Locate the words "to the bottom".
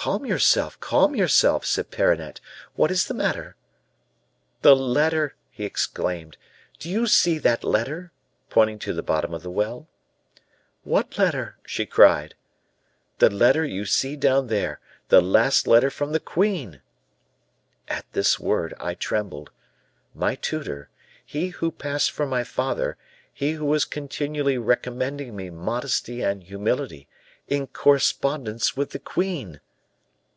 8.78-9.34